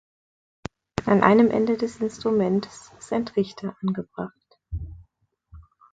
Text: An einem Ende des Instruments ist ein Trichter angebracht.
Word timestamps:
An 1.05 1.21
einem 1.21 1.51
Ende 1.51 1.77
des 1.77 1.97
Instruments 1.97 2.91
ist 2.97 3.13
ein 3.13 3.27
Trichter 3.27 3.77
angebracht. 3.83 4.59